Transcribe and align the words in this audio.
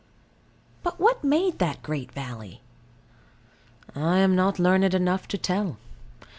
But 0.81 0.99
what 0.99 1.23
made 1.23 1.59
that 1.59 1.83
great 1.83 2.11
valley? 2.11 2.61
I 3.93 4.17
am 4.17 4.35
not 4.35 4.57
learned 4.57 4.95
enough 4.95 5.27
to 5.27 5.37
tell. 5.37 5.77